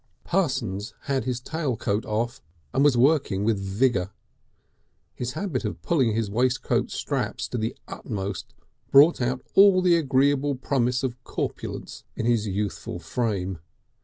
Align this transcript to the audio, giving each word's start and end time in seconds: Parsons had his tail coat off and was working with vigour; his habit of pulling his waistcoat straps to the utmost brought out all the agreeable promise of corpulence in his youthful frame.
Parsons 0.23 0.95
had 1.01 1.25
his 1.25 1.39
tail 1.39 1.77
coat 1.77 2.07
off 2.07 2.41
and 2.73 2.83
was 2.83 2.97
working 2.97 3.43
with 3.43 3.59
vigour; 3.59 4.09
his 5.13 5.33
habit 5.33 5.63
of 5.63 5.79
pulling 5.83 6.15
his 6.15 6.27
waistcoat 6.27 6.89
straps 6.89 7.47
to 7.49 7.57
the 7.59 7.75
utmost 7.87 8.55
brought 8.89 9.21
out 9.21 9.43
all 9.53 9.79
the 9.79 9.95
agreeable 9.95 10.55
promise 10.55 11.03
of 11.03 11.23
corpulence 11.23 12.03
in 12.15 12.25
his 12.25 12.47
youthful 12.47 12.97
frame. 12.97 13.59